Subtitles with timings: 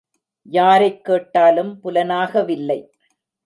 [0.49, 2.79] யாரைக் கேட்டாலும், புலனாகவில்லை.